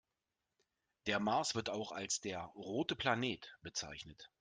[1.05, 4.27] Der Mars wird auch als der „rote Planet“ bezeichnet.